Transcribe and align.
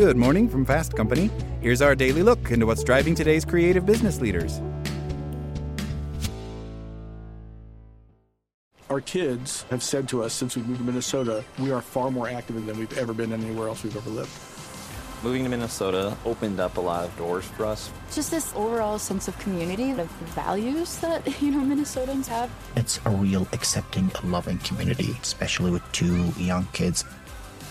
Good 0.00 0.16
morning 0.16 0.48
from 0.48 0.64
Fast 0.64 0.96
Company. 0.96 1.30
Here's 1.60 1.82
our 1.82 1.94
daily 1.94 2.22
look 2.22 2.50
into 2.50 2.64
what's 2.64 2.82
driving 2.82 3.14
today's 3.14 3.44
creative 3.44 3.84
business 3.84 4.18
leaders. 4.18 4.58
Our 8.88 9.02
kids 9.02 9.64
have 9.64 9.82
said 9.82 10.08
to 10.08 10.22
us 10.22 10.32
since 10.32 10.56
we 10.56 10.62
moved 10.62 10.78
to 10.78 10.86
Minnesota, 10.86 11.44
we 11.58 11.70
are 11.70 11.82
far 11.82 12.10
more 12.10 12.30
active 12.30 12.64
than 12.64 12.78
we've 12.78 12.96
ever 12.96 13.12
been 13.12 13.30
anywhere 13.30 13.68
else 13.68 13.84
we've 13.84 13.94
ever 13.94 14.08
lived. 14.08 14.30
Moving 15.22 15.44
to 15.44 15.50
Minnesota 15.50 16.16
opened 16.24 16.60
up 16.60 16.78
a 16.78 16.80
lot 16.80 17.04
of 17.04 17.14
doors 17.18 17.44
for 17.44 17.66
us. 17.66 17.90
Just 18.10 18.30
this 18.30 18.54
overall 18.56 18.98
sense 18.98 19.28
of 19.28 19.38
community, 19.38 19.92
the 19.92 20.04
values 20.34 20.96
that, 21.00 21.26
you 21.42 21.50
know, 21.50 21.58
Minnesotans 21.58 22.26
have. 22.28 22.50
It's 22.74 22.98
a 23.04 23.10
real 23.10 23.46
accepting, 23.52 24.10
loving 24.24 24.56
community, 24.60 25.14
especially 25.20 25.70
with 25.70 25.82
two 25.92 26.32
young 26.38 26.64
kids. 26.72 27.04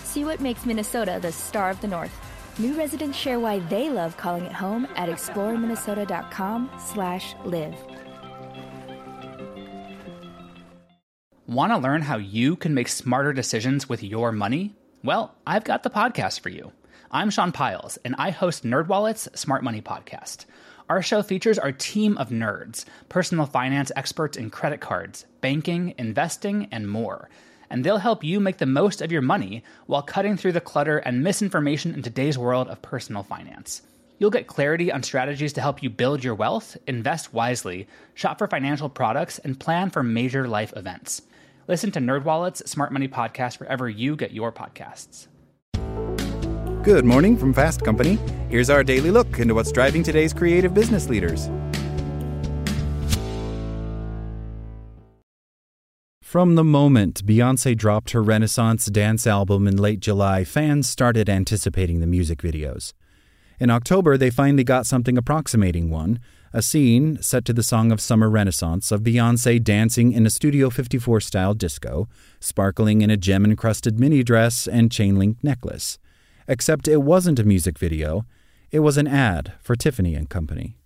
See 0.10 0.26
what 0.26 0.41
makes 0.41 0.66
Minnesota 0.66 1.20
the 1.21 1.32
star 1.32 1.70
of 1.70 1.80
the 1.82 1.88
North. 1.88 2.12
New 2.58 2.76
residents 2.76 3.16
share 3.16 3.40
why 3.40 3.59
they 3.59 3.91
love 3.91 4.18
calling 4.18 4.44
it 4.44 4.52
home 4.52 4.88
at 4.95 5.08
exploreminnesota.com/live. 5.08 7.76
Want 11.45 11.72
to 11.72 11.77
learn 11.77 12.02
how 12.02 12.18
you 12.18 12.55
can 12.55 12.73
make 12.73 12.88
smarter 12.88 13.34
decisions 13.34 13.88
with 13.88 14.02
your 14.02 14.32
money? 14.32 14.73
Well, 15.04 15.35
I've 15.45 15.63
got 15.63 15.84
the 15.84 15.91
podcast 15.91 16.40
for 16.40 16.49
you. 16.49 16.71
I'm 17.12 17.30
Sean 17.30 17.52
Pyles, 17.52 17.99
and 18.04 18.16
I 18.18 18.32
host 18.32 18.63
NerdWallet's 18.63 19.30
Smart 19.40 19.63
Money 19.63 19.82
Podcast. 19.82 20.46
Our 20.90 21.04
show 21.04 21.21
features 21.21 21.60
our 21.60 21.71
team 21.71 22.18
of 22.18 22.30
nerds, 22.30 22.84
personal 23.10 23.46
finance 23.46 23.91
experts 23.96 24.38
in 24.38 24.49
credit 24.49 24.82
cards, 24.82 25.27
banking, 25.40 25.94
investing, 25.99 26.68
and 26.71 26.90
more. 26.90 27.30
And 27.70 27.84
they'll 27.84 27.98
help 27.98 28.23
you 28.23 28.40
make 28.40 28.58
the 28.58 28.66
most 28.66 29.02
of 29.02 29.12
your 29.12 29.22
money 29.22 29.64
while 29.86 30.02
cutting 30.02 30.38
through 30.38 30.54
the 30.54 30.62
clutter 30.62 30.98
and 30.98 31.23
misinformation 31.23 31.94
in 31.94 32.02
today's 32.02 32.38
world 32.38 32.68
of 32.68 32.82
personal 32.82 33.23
finance. 33.23 33.82
You'll 34.18 34.32
get 34.32 34.48
clarity 34.48 34.91
on 34.91 35.04
strategies 35.04 35.54
to 35.54 35.62
help 35.62 35.82
you 35.82 35.90
build 35.90 36.24
your 36.24 36.35
wealth, 36.35 36.76
invest 36.88 37.34
wisely, 37.34 37.88
shop 38.13 38.38
for 38.38 38.48
financial 38.48 38.90
products, 38.90 39.40
and 39.40 39.60
plan 39.60 39.90
for 39.90 40.04
major 40.04 40.48
life 40.48 40.74
events. 40.76 41.21
Listen 41.68 41.91
to 41.91 41.99
NerdWallet's 41.99 42.70
Smart 42.70 42.91
Money 42.91 43.08
Podcast 43.08 43.60
wherever 43.60 43.88
you 43.88 44.15
get 44.15 44.32
your 44.32 44.52
podcasts. 44.52 45.27
Good 46.84 47.05
morning 47.05 47.38
from 47.38 47.54
Fast 47.54 47.86
Company. 47.86 48.18
Here's 48.49 48.70
our 48.70 48.84
daily 48.84 49.12
look 49.12 49.40
into 49.40 49.54
what's 49.54 49.71
driving 49.71 50.02
today's 50.02 50.34
creative 50.34 50.74
business 50.74 51.08
leaders. 51.08 51.49
From 56.30 56.54
the 56.54 56.63
moment 56.63 57.26
Beyonce 57.26 57.76
dropped 57.76 58.12
her 58.12 58.22
Renaissance 58.22 58.85
dance 58.85 59.26
album 59.26 59.68
in 59.68 59.77
late 59.77 59.99
July, 59.99 60.44
fans 60.44 60.88
started 60.88 61.27
anticipating 61.27 62.02
the 62.02 62.05
music 62.05 62.44
videos. 62.44 62.94
In 63.60 63.71
October, 63.71 64.16
they 64.16 64.30
finally 64.30 64.63
got 64.63 64.86
something 64.86 65.18
approximating 65.18 65.90
one 65.90 66.19
a 66.53 66.62
scene 66.62 67.19
set 67.19 67.46
to 67.46 67.53
the 67.53 67.63
song 67.63 67.91
of 67.91 68.00
Summer 68.00 68.30
Renaissance 68.30 68.91
of 68.91 69.02
Beyonce 69.02 69.63
dancing 69.63 70.12
in 70.12 70.28
a 70.28 70.30
Studio 70.30 70.69
54 70.69 71.19
style 71.19 71.56
disco, 71.56 72.08
sparkling 72.40 73.02
in 73.02 73.09
a 73.09 73.18
gem 73.18 73.44
encrusted 73.44 74.00
mini 74.00 74.22
dress 74.22 74.68
and 74.68 74.91
chain 74.91 75.18
link 75.18 75.44
necklace. 75.44 75.97
Except 76.47 76.88
it 76.88 76.97
wasn't 76.97 77.40
a 77.40 77.44
music 77.44 77.80
video, 77.80 78.24
it 78.69 78.81
was 78.81 78.97
an 78.97 79.08
ad 79.08 79.53
for 79.64 79.75
Tiffany 79.75 80.14
and 80.14 80.30
Company. 80.30 80.78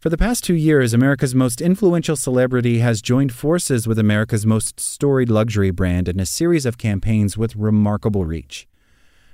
For 0.00 0.10
the 0.10 0.16
past 0.16 0.44
two 0.44 0.54
years, 0.54 0.94
America's 0.94 1.34
most 1.34 1.60
influential 1.60 2.14
celebrity 2.14 2.78
has 2.78 3.02
joined 3.02 3.32
forces 3.32 3.88
with 3.88 3.98
America's 3.98 4.46
most 4.46 4.78
storied 4.78 5.28
luxury 5.28 5.72
brand 5.72 6.08
in 6.08 6.20
a 6.20 6.26
series 6.26 6.64
of 6.64 6.78
campaigns 6.78 7.36
with 7.36 7.56
remarkable 7.56 8.24
reach. 8.24 8.68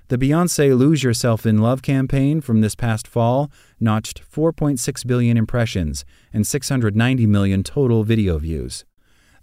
The 0.09 0.17
Beyonce 0.17 0.75
Lose 0.75 1.03
Yourself 1.03 1.45
in 1.45 1.59
Love 1.59 1.83
campaign 1.83 2.41
from 2.41 2.63
this 2.63 2.75
past 2.75 3.07
fall 3.07 3.53
notched 3.79 4.23
4.6 4.23 5.07
billion 5.07 5.37
impressions 5.37 6.07
and 6.33 6.47
690 6.47 7.27
million 7.27 7.63
total 7.63 8.03
video 8.03 8.39
views. 8.39 8.87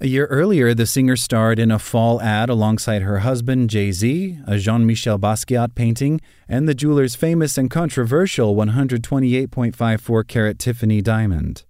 A 0.03 0.07
year 0.07 0.25
earlier, 0.31 0.73
the 0.73 0.87
singer 0.87 1.15
starred 1.15 1.59
in 1.59 1.69
a 1.69 1.77
fall 1.77 2.19
ad 2.21 2.49
alongside 2.49 3.03
her 3.03 3.19
husband, 3.19 3.69
Jay 3.69 3.91
Z, 3.91 4.39
a 4.47 4.57
Jean 4.57 4.83
Michel 4.87 5.19
Basquiat 5.19 5.75
painting, 5.75 6.19
and 6.49 6.67
the 6.67 6.73
jeweler's 6.73 7.13
famous 7.13 7.55
and 7.55 7.69
controversial 7.69 8.55
128.54 8.55 10.27
carat 10.27 10.57
Tiffany 10.57 11.03
diamond. 11.03 11.65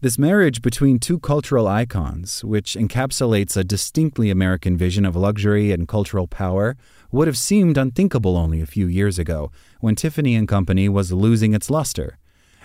This 0.00 0.18
marriage 0.18 0.60
between 0.60 0.98
two 0.98 1.20
cultural 1.20 1.68
icons, 1.68 2.42
which 2.42 2.74
encapsulates 2.74 3.56
a 3.56 3.62
distinctly 3.62 4.28
American 4.28 4.76
vision 4.76 5.04
of 5.04 5.14
luxury 5.14 5.70
and 5.70 5.86
cultural 5.86 6.26
power, 6.26 6.76
would 7.12 7.28
have 7.28 7.38
seemed 7.38 7.78
unthinkable 7.78 8.36
only 8.36 8.60
a 8.60 8.66
few 8.66 8.88
years 8.88 9.20
ago, 9.20 9.52
when 9.78 9.94
Tiffany 9.94 10.34
and 10.34 10.48
Company 10.48 10.88
was 10.88 11.12
losing 11.12 11.54
its 11.54 11.70
luster. 11.70 12.18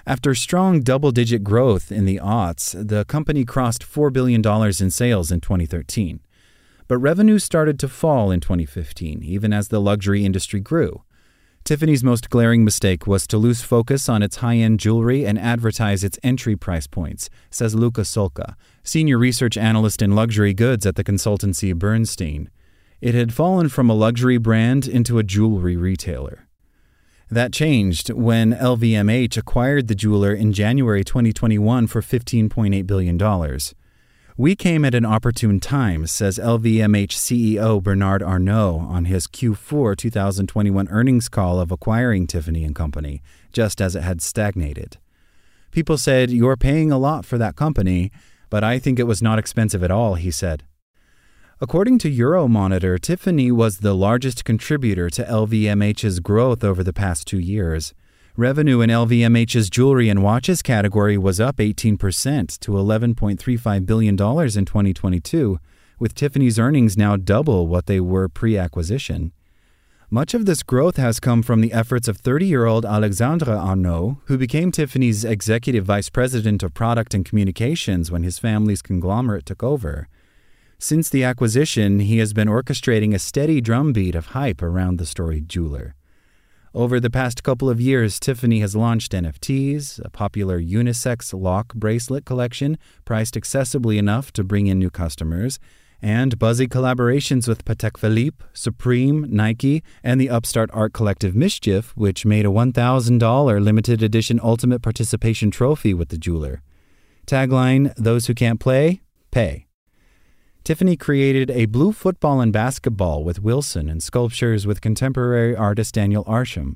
After 0.05 0.33
strong 0.33 0.81
double-digit 0.81 1.43
growth 1.43 1.91
in 1.91 2.05
the 2.05 2.17
aughts, 2.17 2.75
the 2.87 3.05
company 3.05 3.45
crossed 3.45 3.83
$4 3.83 4.11
billion 4.11 4.41
in 4.45 4.89
sales 4.89 5.31
in 5.31 5.41
2013. 5.41 6.19
But 6.87 6.97
revenue 6.97 7.39
started 7.39 7.79
to 7.79 7.87
fall 7.87 8.31
in 8.31 8.39
2015, 8.39 9.23
even 9.23 9.53
as 9.53 9.67
the 9.67 9.79
luxury 9.79 10.25
industry 10.25 10.59
grew. 10.59 11.03
Tiffany's 11.63 12.03
most 12.03 12.31
glaring 12.31 12.65
mistake 12.65 13.05
was 13.05 13.27
to 13.27 13.37
lose 13.37 13.61
focus 13.61 14.09
on 14.09 14.23
its 14.23 14.37
high 14.37 14.57
end 14.57 14.79
jewelry 14.79 15.25
and 15.25 15.37
advertise 15.37 16.03
its 16.03 16.17
entry 16.23 16.55
price 16.55 16.87
points, 16.87 17.29
says 17.51 17.75
Luca 17.75 18.01
Solca, 18.01 18.55
senior 18.83 19.19
research 19.19 19.57
analyst 19.57 20.01
in 20.01 20.15
luxury 20.15 20.55
goods 20.55 20.87
at 20.87 20.95
the 20.95 21.03
consultancy 21.03 21.75
Bernstein. 21.75 22.49
It 22.99 23.13
had 23.13 23.33
fallen 23.33 23.69
from 23.69 23.89
a 23.89 23.95
luxury 23.95 24.37
brand 24.37 24.87
into 24.87 25.19
a 25.19 25.23
jewelry 25.23 25.77
retailer. 25.77 26.47
That 27.31 27.53
changed 27.53 28.09
when 28.09 28.51
LVMH 28.51 29.37
acquired 29.37 29.87
the 29.87 29.95
jeweler 29.95 30.33
in 30.33 30.51
January 30.51 31.05
2021 31.05 31.87
for 31.87 32.01
$15.8 32.01 32.85
billion. 32.85 33.59
We 34.35 34.53
came 34.53 34.83
at 34.83 34.93
an 34.93 35.05
opportune 35.05 35.61
time, 35.61 36.07
says 36.07 36.37
LVMH 36.37 37.13
CEO 37.13 37.81
Bernard 37.81 38.21
Arnault 38.21 38.79
on 38.79 39.05
his 39.05 39.27
Q4 39.27 39.95
2021 39.95 40.89
earnings 40.89 41.29
call 41.29 41.61
of 41.61 41.71
acquiring 41.71 42.27
Tiffany 42.27 42.65
and 42.65 42.75
Company, 42.75 43.21
just 43.53 43.79
as 43.79 43.95
it 43.95 44.03
had 44.03 44.21
stagnated. 44.21 44.97
People 45.71 45.97
said, 45.97 46.31
"You're 46.31 46.57
paying 46.57 46.91
a 46.91 46.97
lot 46.97 47.23
for 47.23 47.37
that 47.37 47.55
company, 47.55 48.11
but 48.49 48.61
I 48.61 48.77
think 48.77 48.99
it 48.99 49.07
was 49.07 49.21
not 49.21 49.39
expensive 49.39 49.83
at 49.83 49.91
all," 49.91 50.15
he 50.15 50.31
said. 50.31 50.63
According 51.63 51.99
to 51.99 52.11
Euromonitor, 52.11 52.99
Tiffany 52.99 53.51
was 53.51 53.77
the 53.77 53.93
largest 53.93 54.43
contributor 54.43 55.11
to 55.11 55.23
LVMH's 55.23 56.19
growth 56.19 56.63
over 56.63 56.83
the 56.83 56.91
past 56.91 57.27
2 57.27 57.37
years. 57.37 57.93
Revenue 58.35 58.81
in 58.81 58.89
LVMH's 58.89 59.69
jewelry 59.69 60.09
and 60.09 60.23
watches 60.23 60.63
category 60.63 61.19
was 61.19 61.39
up 61.39 61.57
18% 61.57 62.59
to 62.61 62.71
$11.35 62.71 63.85
billion 63.85 64.13
in 64.13 64.17
2022, 64.17 65.59
with 65.99 66.15
Tiffany's 66.15 66.57
earnings 66.57 66.97
now 66.97 67.15
double 67.15 67.67
what 67.67 67.85
they 67.85 67.99
were 67.99 68.27
pre 68.27 68.57
acquisition. 68.57 69.31
Much 70.09 70.33
of 70.33 70.47
this 70.47 70.63
growth 70.63 70.97
has 70.97 71.19
come 71.19 71.43
from 71.43 71.61
the 71.61 71.73
efforts 71.73 72.07
of 72.07 72.17
30 72.17 72.47
year 72.47 72.65
old 72.65 72.87
Alexandre 72.87 73.53
Arnault, 73.53 74.17
who 74.25 74.35
became 74.39 74.71
Tiffany's 74.71 75.23
executive 75.23 75.85
vice 75.85 76.09
president 76.09 76.63
of 76.63 76.73
product 76.73 77.13
and 77.13 77.23
communications 77.23 78.09
when 78.09 78.23
his 78.23 78.39
family's 78.39 78.81
conglomerate 78.81 79.45
took 79.45 79.61
over. 79.61 80.07
Since 80.83 81.09
the 81.09 81.23
acquisition, 81.23 81.99
he 81.99 82.17
has 82.17 82.33
been 82.33 82.47
orchestrating 82.47 83.13
a 83.13 83.19
steady 83.19 83.61
drumbeat 83.61 84.15
of 84.15 84.29
hype 84.29 84.63
around 84.63 84.97
the 84.97 85.05
storied 85.05 85.47
jeweler. 85.47 85.93
Over 86.73 86.99
the 86.99 87.11
past 87.11 87.43
couple 87.43 87.69
of 87.69 87.79
years, 87.79 88.19
Tiffany 88.19 88.61
has 88.61 88.75
launched 88.75 89.11
NFTs, 89.11 90.03
a 90.03 90.09
popular 90.09 90.59
unisex 90.59 91.39
lock 91.39 91.75
bracelet 91.75 92.25
collection 92.25 92.79
priced 93.05 93.35
accessibly 93.35 93.99
enough 93.99 94.33
to 94.33 94.43
bring 94.43 94.65
in 94.65 94.79
new 94.79 94.89
customers, 94.89 95.59
and 96.01 96.39
buzzy 96.39 96.67
collaborations 96.67 97.47
with 97.47 97.63
Patek 97.63 97.95
Philippe, 97.95 98.43
Supreme, 98.51 99.27
Nike, 99.29 99.83
and 100.03 100.19
the 100.19 100.31
upstart 100.31 100.71
art 100.73 100.93
collective 100.93 101.35
Mischief, 101.35 101.95
which 101.95 102.25
made 102.25 102.47
a 102.47 102.49
$1,000 102.49 103.63
limited 103.63 104.01
edition 104.01 104.39
ultimate 104.41 104.81
participation 104.81 105.51
trophy 105.51 105.93
with 105.93 106.09
the 106.09 106.17
jeweler. 106.17 106.63
Tagline 107.27 107.93
Those 107.97 108.25
who 108.25 108.33
can't 108.33 108.59
play, 108.59 109.01
pay. 109.29 109.67
Tiffany 110.63 110.95
created 110.95 111.49
a 111.49 111.65
blue 111.65 111.91
football 111.91 112.39
and 112.39 112.53
basketball 112.53 113.23
with 113.23 113.41
Wilson 113.41 113.89
and 113.89 114.01
sculptures 114.03 114.67
with 114.67 114.79
contemporary 114.79 115.55
artist 115.55 115.95
Daniel 115.95 116.23
Arsham. 116.25 116.75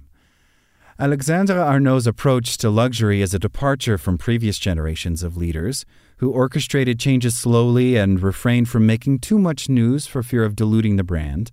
Alexandre 0.97 1.59
Arnault's 1.59 2.07
approach 2.07 2.57
to 2.57 2.71
luxury 2.71 3.21
is 3.21 3.35
a 3.35 3.39
departure 3.39 3.99
from 3.99 4.17
previous 4.17 4.57
generations 4.57 5.21
of 5.21 5.37
leaders 5.37 5.85
who 6.17 6.31
orchestrated 6.31 6.99
changes 6.99 7.37
slowly 7.37 7.95
and 7.95 8.23
refrained 8.23 8.69
from 8.69 8.87
making 8.87 9.19
too 9.19 9.37
much 9.37 9.69
news 9.69 10.07
for 10.07 10.23
fear 10.23 10.43
of 10.43 10.55
diluting 10.55 10.95
the 10.95 11.03
brand. 11.03 11.51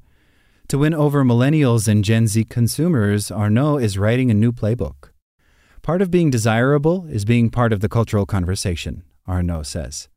To 0.68 0.78
win 0.78 0.94
over 0.94 1.24
millennials 1.24 1.86
and 1.86 2.02
Gen 2.02 2.28
Z 2.28 2.44
consumers, 2.44 3.30
Arnault 3.30 3.76
is 3.78 3.98
writing 3.98 4.30
a 4.30 4.34
new 4.34 4.52
playbook. 4.52 5.10
Part 5.82 6.00
of 6.00 6.10
being 6.10 6.30
desirable 6.30 7.04
is 7.08 7.26
being 7.26 7.50
part 7.50 7.74
of 7.74 7.80
the 7.80 7.90
cultural 7.90 8.24
conversation, 8.24 9.02
Arnault 9.26 9.64
says. 9.64 10.08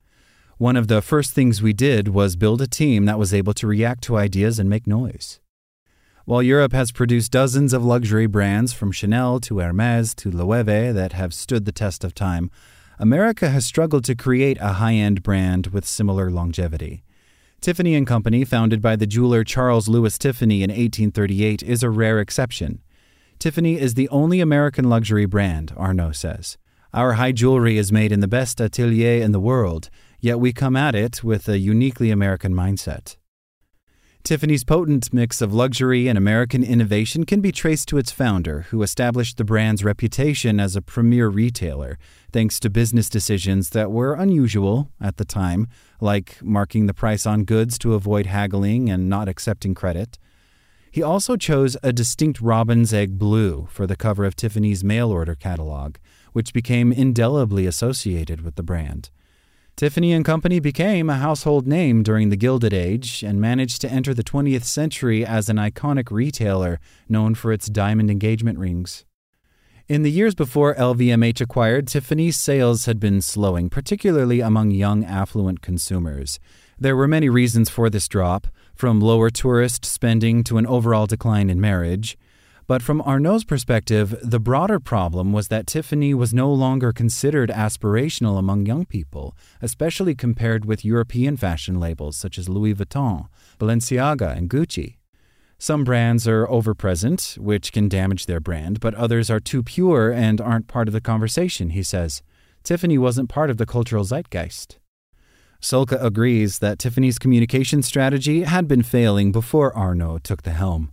One 0.58 0.78
of 0.78 0.88
the 0.88 1.02
first 1.02 1.34
things 1.34 1.62
we 1.62 1.74
did 1.74 2.08
was 2.08 2.38
build 2.38 2.62
a 2.62 2.68
team 2.68 3.04
that 3.06 3.20
was 3.20 3.34
able 3.34 3.54
to 3.56 3.68
react 3.68 4.02
to 4.04 4.16
ideas 4.16 4.58
and 4.58 4.70
make 4.70 4.88
noise. 4.88 5.42
While 6.24 6.42
Europe 6.42 6.72
has 6.72 6.94
produced 6.94 7.34
dozens 7.34 7.74
of 7.74 7.84
luxury 7.84 8.26
brands 8.26 8.72
from 8.72 8.94
Chanel 8.94 9.42
to 9.42 9.60
Hermes 9.60 10.16
to 10.16 10.32
Loewe 10.32 10.94
that 10.94 11.12
have 11.12 11.34
stood 11.34 11.66
the 11.66 11.74
test 11.74 12.06
of 12.06 12.16
time, 12.16 12.50
America 12.98 13.50
has 13.50 13.66
struggled 13.66 14.06
to 14.06 14.16
create 14.16 14.58
a 14.62 14.74
high-end 14.74 15.24
brand 15.24 15.68
with 15.68 15.86
similar 15.86 16.32
longevity. 16.32 17.04
Tiffany 17.60 18.06
& 18.06 18.06
Company, 18.06 18.46
founded 18.46 18.82
by 18.82 18.96
the 18.96 19.06
jeweler 19.06 19.44
Charles 19.44 19.90
Louis 19.90 20.18
Tiffany 20.18 20.64
in 20.64 20.70
1838, 20.70 21.64
is 21.64 21.84
a 21.84 21.90
rare 21.90 22.22
exception. 22.22 22.82
Tiffany 23.40 23.78
is 23.78 23.96
the 23.96 24.08
only 24.08 24.40
American 24.40 24.88
luxury 24.88 25.26
brand, 25.26 25.74
Arnault 25.76 26.14
says. 26.14 26.58
Our 26.94 27.14
high 27.14 27.34
jewelry 27.34 27.78
is 27.78 27.92
made 27.92 28.14
in 28.14 28.22
the 28.22 28.28
best 28.30 28.62
atelier 28.62 29.22
in 29.22 29.34
the 29.34 29.40
world, 29.42 29.90
yet 30.26 30.40
we 30.40 30.52
come 30.52 30.76
at 30.76 30.96
it 30.96 31.24
with 31.24 31.48
a 31.48 31.60
uniquely 31.60 32.10
American 32.10 32.52
mindset. 32.52 33.16
Tiffany's 34.24 34.64
potent 34.64 35.14
mix 35.14 35.40
of 35.40 35.54
luxury 35.54 36.08
and 36.08 36.18
American 36.18 36.64
innovation 36.64 37.28
can 37.28 37.42
be 37.42 37.52
traced 37.52 37.88
to 37.90 38.00
its 38.00 38.12
founder, 38.12 38.62
who 38.72 38.82
established 38.82 39.38
the 39.38 39.44
brand's 39.44 39.84
reputation 39.84 40.60
as 40.60 40.76
a 40.76 40.82
premier 40.82 41.30
retailer, 41.30 42.00
thanks 42.34 42.60
to 42.60 42.72
business 42.72 43.08
decisions 43.08 43.70
that 43.70 43.92
were 43.92 44.16
unusual 44.16 44.90
at 45.00 45.18
the 45.18 45.26
time, 45.26 45.68
like 46.02 46.42
marking 46.42 46.88
the 46.88 46.94
price 46.96 47.28
on 47.28 47.44
goods 47.44 47.78
to 47.78 47.94
avoid 47.94 48.26
haggling 48.26 48.90
and 48.90 49.08
not 49.08 49.30
accepting 49.30 49.76
credit. 49.76 50.18
He 50.92 51.04
also 51.04 51.38
chose 51.38 51.78
a 51.84 51.94
distinct 51.94 52.42
robin's 52.42 52.96
egg 52.96 53.20
blue 53.20 53.68
for 53.70 53.86
the 53.86 53.96
cover 53.96 54.26
of 54.26 54.36
Tiffany's 54.36 54.84
mail 54.84 55.12
order 55.12 55.36
catalog, 55.36 55.98
which 56.34 56.52
became 56.52 56.92
indelibly 56.92 57.68
associated 57.68 58.42
with 58.42 58.56
the 58.56 58.64
brand. 58.64 59.12
Tiffany 59.78 60.14
and 60.14 60.24
Company 60.24 60.62
became 60.62 61.10
a 61.10 61.18
household 61.18 61.68
name 61.68 62.02
during 62.02 62.30
the 62.30 62.38
Gilded 62.38 62.74
Age 62.74 63.24
and 63.24 63.42
managed 63.42 63.82
to 63.82 63.92
enter 63.92 64.14
the 64.14 64.24
20th 64.24 64.64
century 64.64 65.26
as 65.26 65.50
an 65.50 65.58
iconic 65.58 66.10
retailer 66.12 66.80
known 67.10 67.36
for 67.36 67.52
its 67.52 67.68
diamond 67.68 68.10
engagement 68.10 68.58
rings. 68.58 69.04
In 69.90 70.04
the 70.04 70.12
years 70.12 70.34
before 70.34 70.76
LVMH 70.76 71.42
acquired, 71.42 71.90
Tiffany's 71.90 72.38
sales 72.38 72.86
had 72.86 73.02
been 73.02 73.20
slowing, 73.20 73.70
particularly 73.70 74.40
among 74.40 74.72
young 74.72 75.04
affluent 75.04 75.62
consumers. 75.62 76.40
There 76.80 76.96
were 76.96 77.06
many 77.06 77.28
reasons 77.28 77.70
for 77.70 77.90
this 77.90 78.08
drop, 78.08 78.48
from 78.76 79.02
lower 79.02 79.30
tourist 79.30 79.84
spending 79.84 80.46
to 80.46 80.58
an 80.58 80.66
overall 80.66 81.06
decline 81.06 81.50
in 81.50 81.60
marriage. 81.60 82.18
But 82.68 82.82
from 82.82 83.02
Arnault's 83.02 83.44
perspective, 83.44 84.18
the 84.24 84.40
broader 84.40 84.80
problem 84.80 85.32
was 85.32 85.50
that 85.50 85.68
Tiffany 85.68 86.16
was 86.16 86.34
no 86.34 86.52
longer 86.52 86.92
considered 86.92 87.52
aspirational 87.52 88.40
among 88.40 88.66
young 88.66 88.86
people, 88.86 89.38
especially 89.62 90.16
compared 90.16 90.66
with 90.66 90.84
European 90.84 91.38
fashion 91.38 91.80
labels 91.80 92.18
such 92.18 92.40
as 92.40 92.50
Louis 92.50 92.74
Vuitton, 92.74 93.28
Balenciaga, 93.60 94.36
and 94.36 94.50
Gucci. 94.50 94.98
Some 95.60 95.84
brands 95.84 96.28
are 96.28 96.48
overpresent, 96.48 97.38
which 97.38 97.72
can 97.72 97.88
damage 97.88 98.26
their 98.26 98.40
brand, 98.40 98.80
but 98.80 98.96
others 98.96 99.30
are 99.30 99.40
too 99.40 99.62
pure 99.62 100.12
and 100.12 100.42
aren't 100.42 100.68
part 100.68 100.88
of 100.88 100.94
the 100.94 101.00
conversation, 101.00 101.70
he 101.70 101.84
says. 101.84 102.24
Tiffany 102.64 102.98
wasn't 102.98 103.30
part 103.30 103.52
of 103.52 103.58
the 103.58 103.68
cultural 103.68 104.04
zeitgeist. 104.04 104.80
Solca 105.62 106.04
agrees 106.04 106.60
that 106.60 106.80
Tiffany's 106.80 107.20
communication 107.20 107.84
strategy 107.84 108.42
had 108.42 108.68
been 108.68 108.84
failing 108.84 109.32
before 109.32 109.76
Arnault 109.76 110.20
took 110.20 110.42
the 110.42 110.52
helm. 110.52 110.92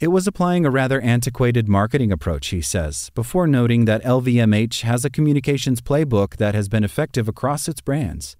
It 0.00 0.12
was 0.12 0.28
applying 0.28 0.64
a 0.64 0.70
rather 0.70 1.00
antiquated 1.00 1.68
marketing 1.68 2.12
approach, 2.12 2.48
he 2.48 2.62
says, 2.62 3.10
before 3.16 3.48
noting 3.48 3.84
that 3.86 4.04
LVMH 4.04 4.82
has 4.82 5.04
a 5.04 5.10
communications 5.10 5.80
playbook 5.80 6.36
that 6.36 6.54
has 6.54 6.68
been 6.68 6.84
effective 6.84 7.26
across 7.26 7.66
its 7.66 7.80
brands. 7.80 8.36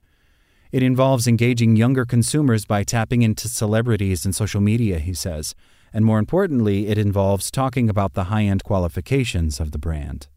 It 0.71 0.85
involves 0.85 1.27
engaging 1.27 1.75
younger 1.75 2.05
consumers 2.05 2.65
by 2.65 2.85
tapping 2.85 3.23
into 3.23 3.49
celebrities 3.49 4.25
and 4.25 4.37
social 4.37 4.61
media, 4.61 5.01
he 5.01 5.15
says, 5.15 5.57
and 5.93 6.05
more 6.05 6.21
importantly, 6.21 6.87
it 6.87 6.97
involves 6.97 7.51
talking 7.51 7.91
about 7.91 8.15
the 8.15 8.25
high 8.25 8.45
end 8.45 8.63
qualifications 8.63 9.59
of 9.59 9.73
the 9.73 9.79
brand. 9.79 10.29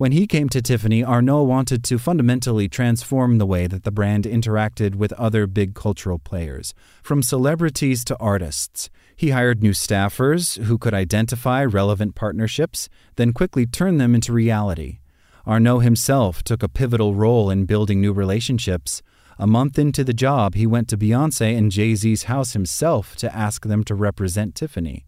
When 0.00 0.12
he 0.12 0.26
came 0.26 0.48
to 0.48 0.62
Tiffany, 0.62 1.04
Arnault 1.04 1.42
wanted 1.42 1.84
to 1.84 1.98
fundamentally 1.98 2.70
transform 2.70 3.36
the 3.36 3.44
way 3.44 3.66
that 3.66 3.84
the 3.84 3.90
brand 3.90 4.24
interacted 4.24 4.94
with 4.94 5.12
other 5.12 5.46
big 5.46 5.74
cultural 5.74 6.18
players, 6.18 6.72
from 7.02 7.22
celebrities 7.22 8.02
to 8.04 8.16
artists. 8.16 8.88
He 9.14 9.28
hired 9.28 9.62
new 9.62 9.72
staffers 9.72 10.56
who 10.62 10.78
could 10.78 10.94
identify 10.94 11.66
relevant 11.66 12.14
partnerships, 12.14 12.88
then 13.16 13.34
quickly 13.34 13.66
turn 13.66 13.98
them 13.98 14.14
into 14.14 14.32
reality. 14.32 15.00
Arnault 15.46 15.80
himself 15.80 16.42
took 16.42 16.62
a 16.62 16.68
pivotal 16.70 17.14
role 17.14 17.50
in 17.50 17.66
building 17.66 18.00
new 18.00 18.14
relationships. 18.14 19.02
A 19.38 19.46
month 19.46 19.78
into 19.78 20.02
the 20.02 20.14
job, 20.14 20.54
he 20.54 20.66
went 20.66 20.88
to 20.88 20.96
Beyonce 20.96 21.54
and 21.54 21.70
Jay 21.70 21.94
Z's 21.94 22.22
house 22.22 22.54
himself 22.54 23.16
to 23.16 23.36
ask 23.36 23.66
them 23.66 23.84
to 23.84 23.94
represent 23.94 24.54
Tiffany. 24.54 25.04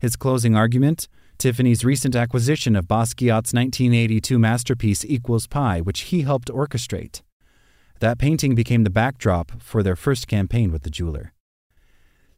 His 0.00 0.16
closing 0.16 0.56
argument 0.56 1.06
Tiffany's 1.42 1.84
recent 1.84 2.14
acquisition 2.14 2.76
of 2.76 2.86
Basquiat's 2.86 3.52
1982 3.52 4.38
masterpiece 4.38 5.04
Equals 5.04 5.48
Pi, 5.48 5.80
which 5.80 6.02
he 6.02 6.22
helped 6.22 6.46
orchestrate. 6.46 7.22
That 7.98 8.16
painting 8.16 8.54
became 8.54 8.84
the 8.84 8.90
backdrop 8.90 9.60
for 9.60 9.82
their 9.82 9.96
first 9.96 10.28
campaign 10.28 10.70
with 10.70 10.84
the 10.84 10.90
jeweler. 10.90 11.32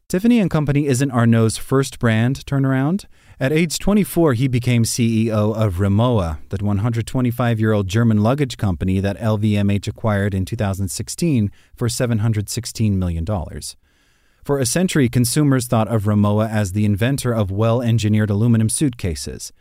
Tiffany 0.09 0.39
and 0.39 0.49
Company 0.49 0.87
isn't 0.87 1.11
Arnault's 1.11 1.55
first 1.55 1.99
brand 1.99 2.43
turnaround. 2.47 3.05
At 3.39 3.51
age 3.51 3.77
24, 3.77 4.33
he 4.33 4.47
became 4.47 4.81
CEO 4.81 5.55
of 5.55 5.75
Rimowa, 5.75 6.39
the 6.49 6.65
125 6.65 7.59
year 7.59 7.73
old 7.73 7.87
German 7.87 8.23
luggage 8.23 8.57
company 8.57 8.99
that 9.01 9.19
LVMH 9.19 9.87
acquired 9.87 10.33
in 10.33 10.45
2016 10.45 11.51
for 11.75 11.87
$716 11.87 12.91
million. 12.93 13.23
For 14.45 14.59
a 14.59 14.65
century, 14.67 15.09
consumers 15.09 15.65
thought 15.65 15.87
of 15.87 16.03
Rimowa 16.03 16.47
as 16.47 16.73
the 16.73 16.85
inventor 16.85 17.33
of 17.33 17.49
well 17.49 17.81
engineered 17.81 18.29
aluminum 18.29 18.69
suitcases. 18.69 19.51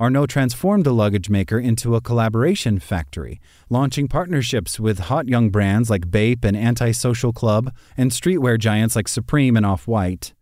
Arnault 0.00 0.26
transformed 0.26 0.82
the 0.82 0.92
luggage 0.92 1.30
maker 1.30 1.56
into 1.56 1.94
a 1.94 2.00
collaboration 2.00 2.80
factory, 2.80 3.40
launching 3.70 4.08
partnerships 4.08 4.80
with 4.80 4.98
hot 4.98 5.28
young 5.28 5.50
brands 5.50 5.88
like 5.88 6.10
Bape 6.10 6.44
and 6.44 6.56
Antisocial 6.56 7.32
Club, 7.32 7.72
and 7.96 8.10
streetwear 8.10 8.58
giants 8.58 8.96
like 8.96 9.06
Supreme 9.06 9.56
and 9.56 9.64
Off 9.64 9.86
White. 9.86 10.34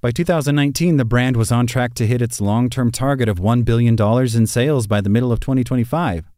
By 0.00 0.12
2019, 0.12 0.96
the 0.96 1.04
brand 1.04 1.36
was 1.36 1.52
on 1.52 1.66
track 1.66 1.92
to 1.96 2.06
hit 2.06 2.22
its 2.22 2.40
long 2.40 2.70
term 2.70 2.90
target 2.90 3.28
of 3.28 3.38
$1 3.38 3.66
billion 3.66 4.00
in 4.34 4.46
sales 4.46 4.86
by 4.86 5.02
the 5.02 5.10
middle 5.10 5.30
of 5.30 5.40
2025. 5.40 6.30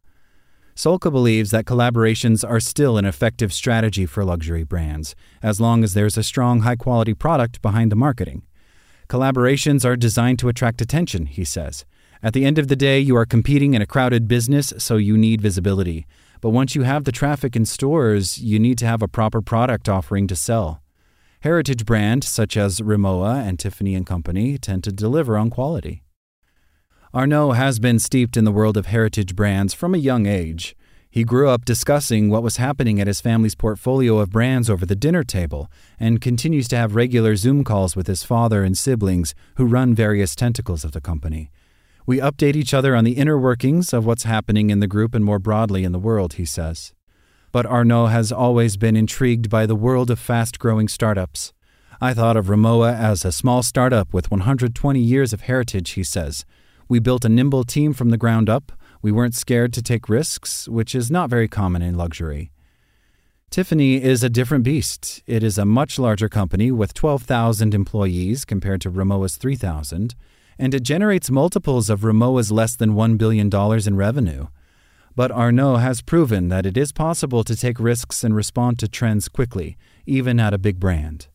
Solca 0.79 1.11
believes 1.11 1.51
that 1.51 1.65
collaborations 1.65 2.49
are 2.49 2.61
still 2.61 2.99
an 2.99 3.05
effective 3.05 3.53
strategy 3.53 4.07
for 4.07 4.25
luxury 4.25 4.63
brands, 4.63 5.17
as 5.43 5.61
long 5.61 5.83
as 5.83 5.93
there's 5.93 6.17
a 6.17 6.23
strong, 6.23 6.61
high 6.61 6.77
quality 6.77 7.15
product 7.15 7.61
behind 7.61 7.91
the 7.91 7.97
marketing. 7.97 8.43
Collaborations 9.09 9.85
are 9.85 9.97
designed 9.97 10.39
to 10.39 10.49
attract 10.49 10.81
attention, 10.81 11.27
he 11.27 11.45
says. 11.45 11.85
At 12.23 12.32
the 12.32 12.44
end 12.44 12.61
of 12.61 12.69
the 12.69 12.77
day, 12.77 13.01
you 13.01 13.17
are 13.17 13.27
competing 13.27 13.75
in 13.75 13.82
a 13.82 13.87
crowded 13.87 14.29
business, 14.29 14.73
so 14.79 14.99
you 14.99 15.19
need 15.19 15.41
visibility. 15.41 16.06
But 16.41 16.51
once 16.51 16.77
you 16.77 16.82
have 16.82 17.03
the 17.03 17.11
traffic 17.11 17.56
in 17.56 17.67
stores, 17.67 18.39
you 18.39 18.61
need 18.61 18.79
to 18.79 18.87
have 18.87 19.03
a 19.03 19.08
proper 19.08 19.43
product 19.43 19.89
offering 19.89 20.29
to 20.29 20.37
sell. 20.37 20.81
Heritage 21.41 21.87
brands 21.87 22.29
such 22.29 22.56
as 22.56 22.79
Rimowa 22.79 23.44
and 23.44 23.58
Tiffany 23.58 23.97
and 23.97 24.06
Company 24.06 24.56
tend 24.58 24.85
to 24.85 24.93
deliver 24.93 25.37
on 25.37 25.51
quality. 25.51 26.05
Arnault 27.15 27.53
has 27.53 27.79
been 27.79 27.98
steeped 27.98 28.36
in 28.36 28.44
the 28.44 28.53
world 28.53 28.77
of 28.77 28.84
heritage 28.84 29.34
brands 29.34 29.72
from 29.72 29.94
a 29.94 29.98
young 29.98 30.27
age. 30.27 30.77
He 31.10 31.24
grew 31.24 31.48
up 31.48 31.65
discussing 31.65 32.29
what 32.29 32.43
was 32.43 32.58
happening 32.58 33.00
at 33.00 33.06
his 33.06 33.22
family's 33.22 33.55
portfolio 33.55 34.19
of 34.19 34.31
brands 34.31 34.69
over 34.69 34.84
the 34.84 34.94
dinner 34.94 35.24
table 35.24 35.70
and 35.98 36.20
continues 36.20 36.69
to 36.69 36.77
have 36.77 36.94
regular 36.94 37.34
Zoom 37.34 37.65
calls 37.65 37.96
with 37.96 38.08
his 38.08 38.24
father 38.24 38.62
and 38.62 38.77
siblings 38.77 39.34
who 39.56 39.65
run 39.65 39.94
various 39.94 40.36
tentacles 40.36 40.84
of 40.84 40.93
the 40.93 41.00
company. 41.00 41.50
We 42.05 42.19
update 42.19 42.56
each 42.56 42.74
other 42.74 42.94
on 42.94 43.05
the 43.05 43.12
inner 43.12 43.38
workings 43.38 43.94
of 43.94 44.05
what's 44.05 44.24
happening 44.24 44.69
in 44.69 44.81
the 44.81 44.86
group 44.86 45.15
and 45.15 45.24
more 45.24 45.38
broadly 45.38 45.84
in 45.84 45.93
the 45.93 45.98
world, 45.98 46.34
he 46.34 46.44
says. 46.44 46.93
But 47.53 47.65
Arnault 47.65 48.06
has 48.06 48.31
always 48.31 48.77
been 48.77 48.96
intrigued 48.96 49.48
by 49.48 49.65
the 49.65 49.74
world 49.74 50.10
of 50.10 50.19
fast 50.19 50.58
growing 50.58 50.88
startups. 50.88 51.55
I 52.03 52.12
thought 52.12 52.36
of 52.36 52.46
Rimowa 52.46 52.94
as 52.94 53.24
a 53.24 53.32
small 53.32 53.62
startup 53.62 54.12
with 54.12 54.31
120 54.31 55.00
years 55.00 55.32
of 55.32 55.43
heritage, 55.43 55.91
he 55.93 56.05
says, 56.05 56.44
we 56.89 56.99
built 56.99 57.25
a 57.25 57.29
nimble 57.29 57.65
team 57.65 57.93
from 57.93 58.11
the 58.11 58.17
ground 58.17 58.49
up. 58.49 58.73
We 59.03 59.13
weren't 59.13 59.35
scared 59.35 59.73
to 59.75 59.83
take 59.83 60.09
risks, 60.09 60.69
which 60.69 60.95
is 60.95 61.11
not 61.11 61.31
very 61.31 61.49
common 61.49 61.83
in 61.83 61.97
luxury. 61.97 62.51
Tiffany 63.51 64.03
is 64.03 64.23
a 64.23 64.29
different 64.29 64.65
beast. 64.65 65.23
It 65.27 65.43
is 65.43 65.57
a 65.57 65.65
much 65.65 65.99
larger 65.99 66.29
company 66.29 66.71
with 66.71 66.93
12,000 66.93 67.73
employees 67.75 68.45
compared 68.45 68.81
to 68.83 68.91
Rimowa's 68.91 69.37
3,000, 69.37 70.15
and 70.59 70.75
it 70.75 70.83
generates 70.83 71.31
multiples 71.31 71.89
of 71.89 72.05
Rimowa's 72.05 72.53
less 72.53 72.77
than 72.77 72.95
$1 72.95 73.17
billion 73.17 73.49
in 73.87 73.97
revenue. 73.97 74.49
But 75.17 75.31
Arnault 75.31 75.77
has 75.77 76.03
proven 76.03 76.49
that 76.49 76.67
it 76.67 76.77
is 76.77 76.93
possible 76.93 77.43
to 77.45 77.57
take 77.57 77.81
risks 77.81 78.23
and 78.23 78.37
respond 78.37 78.79
to 78.81 78.89
trends 78.89 79.29
quickly, 79.29 79.77
even 80.07 80.39
at 80.39 80.55
a 80.55 80.59
big 80.59 80.79
brand. 80.79 81.29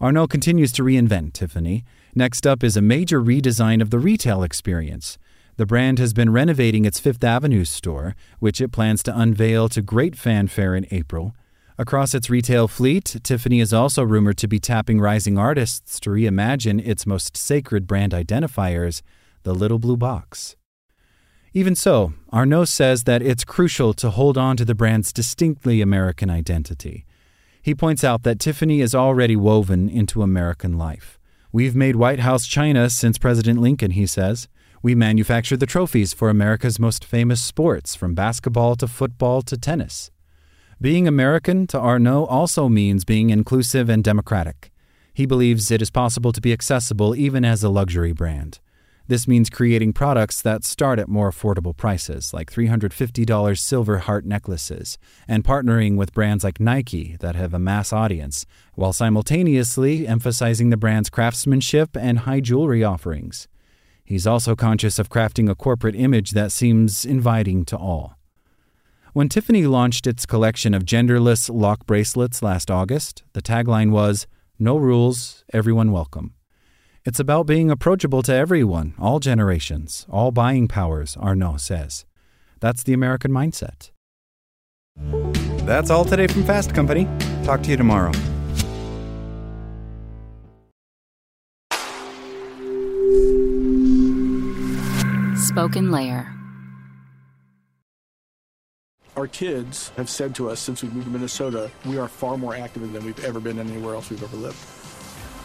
Arnault 0.00 0.28
continues 0.28 0.70
to 0.72 0.84
reinvent 0.84 1.32
Tiffany. 1.32 1.84
Next 2.14 2.46
up 2.46 2.62
is 2.62 2.76
a 2.76 2.82
major 2.82 3.20
redesign 3.20 3.82
of 3.82 3.90
the 3.90 3.98
retail 3.98 4.44
experience. 4.44 5.18
The 5.56 5.66
brand 5.66 5.98
has 5.98 6.12
been 6.12 6.30
renovating 6.30 6.84
its 6.84 7.00
Fifth 7.00 7.24
Avenue 7.24 7.64
store, 7.64 8.14
which 8.38 8.60
it 8.60 8.70
plans 8.70 9.02
to 9.02 9.18
unveil 9.18 9.68
to 9.70 9.82
great 9.82 10.14
fanfare 10.14 10.76
in 10.76 10.86
April. 10.92 11.34
Across 11.76 12.14
its 12.14 12.30
retail 12.30 12.68
fleet, 12.68 13.16
Tiffany 13.24 13.58
is 13.58 13.72
also 13.72 14.04
rumored 14.04 14.38
to 14.38 14.46
be 14.46 14.60
tapping 14.60 15.00
rising 15.00 15.36
artists 15.36 15.98
to 16.00 16.10
reimagine 16.10 16.80
its 16.86 17.04
most 17.04 17.36
sacred 17.36 17.88
brand 17.88 18.12
identifiers, 18.12 19.02
the 19.42 19.54
little 19.54 19.80
blue 19.80 19.96
box. 19.96 20.54
Even 21.52 21.74
so, 21.74 22.12
Arnault 22.30 22.66
says 22.66 23.02
that 23.04 23.20
it's 23.20 23.44
crucial 23.44 23.92
to 23.94 24.10
hold 24.10 24.38
on 24.38 24.56
to 24.58 24.64
the 24.64 24.76
brand's 24.76 25.12
distinctly 25.12 25.80
American 25.80 26.30
identity. 26.30 27.04
He 27.68 27.74
points 27.74 28.02
out 28.02 28.22
that 28.22 28.40
Tiffany 28.40 28.80
is 28.80 28.94
already 28.94 29.36
woven 29.36 29.90
into 29.90 30.22
American 30.22 30.78
life. 30.78 31.18
We've 31.52 31.76
made 31.76 31.96
White 31.96 32.20
House 32.20 32.46
China 32.46 32.88
since 32.88 33.18
President 33.18 33.60
Lincoln, 33.60 33.90
he 33.90 34.06
says. 34.06 34.48
We 34.82 34.94
manufacture 34.94 35.54
the 35.54 35.66
trophies 35.66 36.14
for 36.14 36.30
America's 36.30 36.78
most 36.78 37.04
famous 37.04 37.42
sports, 37.42 37.94
from 37.94 38.14
basketball 38.14 38.74
to 38.76 38.88
football 38.88 39.42
to 39.42 39.58
tennis. 39.58 40.10
Being 40.80 41.06
American 41.06 41.66
to 41.66 41.78
Arnault 41.78 42.24
also 42.30 42.70
means 42.70 43.04
being 43.04 43.28
inclusive 43.28 43.90
and 43.90 44.02
democratic. 44.02 44.72
He 45.12 45.26
believes 45.26 45.70
it 45.70 45.82
is 45.82 45.90
possible 45.90 46.32
to 46.32 46.40
be 46.40 46.54
accessible 46.54 47.14
even 47.14 47.44
as 47.44 47.62
a 47.62 47.68
luxury 47.68 48.14
brand. 48.14 48.60
This 49.08 49.26
means 49.26 49.48
creating 49.48 49.94
products 49.94 50.42
that 50.42 50.64
start 50.64 50.98
at 50.98 51.08
more 51.08 51.30
affordable 51.30 51.74
prices, 51.74 52.34
like 52.34 52.52
$350 52.52 53.58
silver 53.58 53.98
heart 54.00 54.26
necklaces, 54.26 54.98
and 55.26 55.42
partnering 55.42 55.96
with 55.96 56.12
brands 56.12 56.44
like 56.44 56.60
Nike 56.60 57.16
that 57.20 57.34
have 57.34 57.54
a 57.54 57.58
mass 57.58 57.90
audience, 57.90 58.44
while 58.74 58.92
simultaneously 58.92 60.06
emphasizing 60.06 60.68
the 60.68 60.76
brand's 60.76 61.08
craftsmanship 61.08 61.96
and 61.96 62.20
high 62.20 62.40
jewelry 62.40 62.84
offerings. 62.84 63.48
He's 64.04 64.26
also 64.26 64.54
conscious 64.54 64.98
of 64.98 65.08
crafting 65.08 65.48
a 65.48 65.54
corporate 65.54 65.96
image 65.96 66.32
that 66.32 66.52
seems 66.52 67.06
inviting 67.06 67.64
to 67.64 67.78
all. 67.78 68.18
When 69.14 69.30
Tiffany 69.30 69.66
launched 69.66 70.06
its 70.06 70.26
collection 70.26 70.74
of 70.74 70.84
genderless 70.84 71.48
lock 71.50 71.86
bracelets 71.86 72.42
last 72.42 72.70
August, 72.70 73.22
the 73.32 73.40
tagline 73.40 73.90
was 73.90 74.26
No 74.58 74.76
rules, 74.76 75.44
everyone 75.50 75.92
welcome. 75.92 76.34
It's 77.08 77.18
about 77.18 77.46
being 77.46 77.70
approachable 77.70 78.20
to 78.24 78.34
everyone, 78.34 78.92
all 78.98 79.18
generations, 79.18 80.04
all 80.10 80.30
buying 80.30 80.68
powers, 80.68 81.16
Arnault 81.16 81.56
says. 81.56 82.04
That's 82.60 82.82
the 82.82 82.92
American 82.92 83.30
mindset. 83.30 83.92
That's 85.64 85.88
all 85.88 86.04
today 86.04 86.26
from 86.26 86.44
Fast 86.44 86.74
Company. 86.74 87.08
Talk 87.44 87.62
to 87.62 87.70
you 87.70 87.78
tomorrow. 87.78 88.12
Spoken 95.34 95.90
Layer. 95.90 96.30
Our 99.16 99.28
kids 99.28 99.92
have 99.96 100.10
said 100.10 100.34
to 100.34 100.50
us 100.50 100.60
since 100.60 100.82
we 100.82 100.90
moved 100.90 101.06
to 101.06 101.10
Minnesota, 101.10 101.70
we 101.86 101.96
are 101.96 102.06
far 102.06 102.36
more 102.36 102.54
active 102.54 102.92
than 102.92 103.02
we've 103.02 103.24
ever 103.24 103.40
been 103.40 103.58
anywhere 103.58 103.94
else 103.94 104.10
we've 104.10 104.22
ever 104.22 104.36
lived. 104.36 104.58